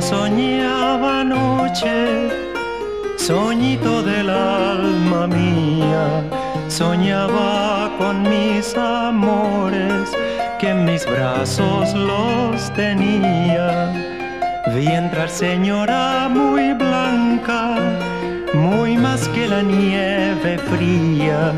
soñaba 0.00 1.20
anoche, 1.20 2.28
soñito 3.16 4.02
del 4.02 4.28
alma 4.28 5.26
mía, 5.26 6.04
soñaba 6.68 7.90
con 7.98 8.22
mis 8.22 8.76
amores, 8.76 10.10
que 10.58 10.70
en 10.70 10.84
mis 10.84 11.04
brazos 11.06 11.94
los 11.94 12.72
tenía. 12.74 13.92
Vi 14.74 14.86
entrar 14.86 15.28
señora 15.28 16.28
muy 16.28 16.72
blanca, 16.72 17.76
muy 18.54 18.96
más 18.96 19.28
que 19.28 19.48
la 19.48 19.62
nieve 19.62 20.58
fría, 20.58 21.52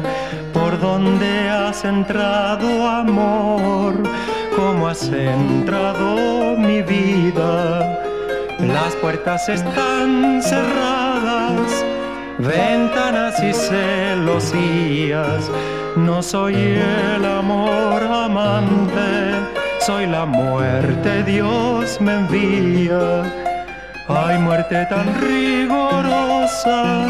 por 0.53 0.79
donde 0.81 1.49
has 1.51 1.85
entrado 1.85 2.89
amor, 2.89 3.95
como 4.57 4.89
has 4.89 5.05
entrado 5.09 6.24
las 8.61 8.95
puertas 9.01 9.49
están 9.49 10.43
cerradas, 10.43 11.85
ventanas 12.39 13.43
y 13.43 13.53
celosías. 13.53 15.51
No 15.97 16.23
soy 16.23 16.55
el 16.55 17.25
amor 17.25 18.03
amante, 18.03 19.33
soy 19.81 20.07
la 20.07 20.27
muerte, 20.27 21.23
Dios 21.25 22.01
me 22.01 22.15
envía. 22.15 23.23
Ay, 24.09 24.39
muerte 24.39 24.87
tan 24.91 25.07
rigorosa, 25.21 27.07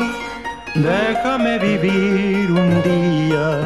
déjame 0.74 1.58
vivir 1.58 2.50
un 2.52 2.82
día 2.82 3.60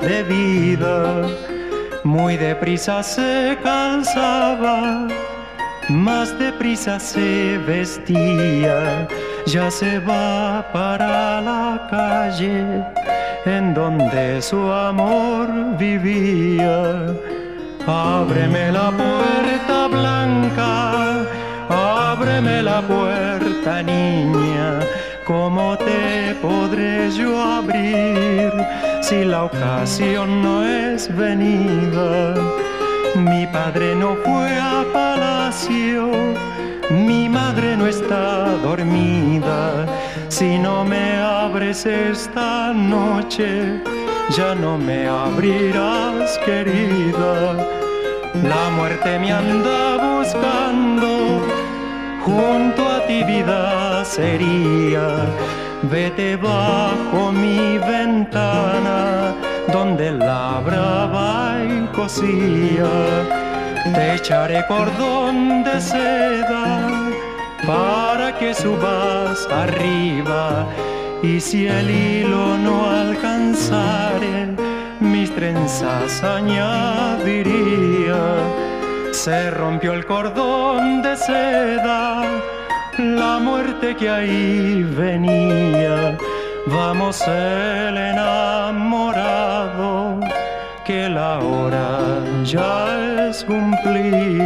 de 0.00 0.22
vida. 0.22 1.22
Muy 2.04 2.36
deprisa 2.36 3.02
se 3.02 3.56
calzaba, 3.62 5.08
más 5.88 6.38
deprisa 6.38 6.98
se 6.98 7.58
vestía. 7.66 9.08
Ya 9.46 9.70
se 9.70 9.98
va 9.98 10.64
para 10.72 11.40
la 11.40 11.86
calle 11.90 12.84
en 13.44 13.74
donde 13.74 14.40
su 14.40 14.60
amor 14.72 15.48
vivía. 15.78 17.14
Ábreme 17.86 18.70
la 18.72 18.90
puerta 18.90 19.88
blanca, 19.88 21.24
ábreme 21.68 22.62
la 22.62 22.80
puerta 22.82 23.82
niña 23.82 24.80
¿Cómo 25.32 25.78
te 25.78 26.34
podré 26.42 27.10
yo 27.10 27.40
abrir 27.40 28.52
si 29.00 29.24
la 29.24 29.44
ocasión 29.44 30.42
no 30.42 30.62
es 30.62 31.08
venida? 31.16 32.34
Mi 33.16 33.46
padre 33.46 33.94
no 33.94 34.14
fue 34.16 34.58
a 34.58 34.84
palacio, 34.92 36.10
mi 36.90 37.30
madre 37.30 37.78
no 37.78 37.86
está 37.86 38.58
dormida. 38.62 39.86
Si 40.28 40.58
no 40.58 40.84
me 40.84 41.16
abres 41.16 41.86
esta 41.86 42.74
noche, 42.74 43.80
ya 44.36 44.54
no 44.54 44.76
me 44.76 45.08
abrirás, 45.08 46.38
querida. 46.44 47.56
La 48.50 48.64
muerte 48.76 49.18
me 49.18 49.32
anda 49.32 49.96
buscando 49.96 51.40
junto 52.22 52.86
a 52.86 53.06
ti 53.06 53.24
vida 53.24 53.91
sería. 54.16 55.06
Vete 55.82 56.36
bajo 56.36 57.32
mi 57.32 57.78
ventana, 57.78 59.34
donde 59.72 60.12
labraba 60.12 61.56
y 61.64 61.86
cosía. 61.96 62.92
Te 63.94 64.14
echaré 64.14 64.64
cordón 64.68 65.64
de 65.64 65.80
seda 65.80 66.88
para 67.66 68.38
que 68.38 68.54
subas 68.54 69.48
arriba. 69.50 70.66
Y 71.22 71.40
si 71.40 71.66
el 71.66 71.90
hilo 71.90 72.58
no 72.58 72.90
alcanzare, 72.90 74.54
mis 75.00 75.34
trenzas 75.34 76.22
añadiría 76.22 77.62
se 79.12 79.50
rompió 79.50 79.92
el 79.92 80.04
cordón 80.06 81.02
de 81.02 81.16
seda, 81.16 82.22
la 82.98 83.38
muerte 83.38 83.96
que 83.96 84.08
ahí 84.10 84.82
venía. 84.82 86.18
Vamos 86.66 87.20
el 87.26 87.96
enamorado, 87.96 89.20
que 90.84 91.08
la 91.08 91.38
hora 91.38 91.98
ya 92.44 93.28
es 93.28 93.44
cumplida. 93.44 94.42